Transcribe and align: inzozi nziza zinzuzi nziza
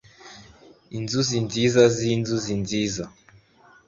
inzozi 0.97 1.37
nziza 1.45 1.81
zinzuzi 1.97 2.53
nziza 2.63 3.03